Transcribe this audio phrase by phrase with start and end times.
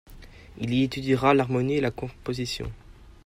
[0.57, 2.71] Il y étudiera l'harmonie et la composition.